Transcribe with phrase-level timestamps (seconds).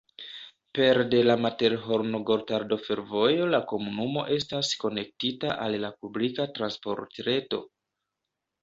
[0.77, 7.63] Pere de la Materhorno-Gotardo-Fervojo la komunumo estas konektita al la publika transportreto.